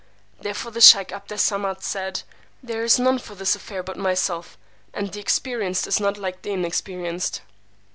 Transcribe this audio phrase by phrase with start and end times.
[0.39, 2.23] Therefore the sheykh 'Abd Es Samad said,
[2.63, 4.57] There is none for this affair but myself,
[4.95, 7.41] and the experienced is not like the inexperienced.